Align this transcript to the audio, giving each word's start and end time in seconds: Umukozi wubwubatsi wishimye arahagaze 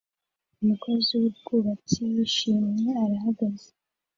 Umukozi 0.61 1.09
wubwubatsi 1.21 1.99
wishimye 2.13 2.87
arahagaze 3.03 3.69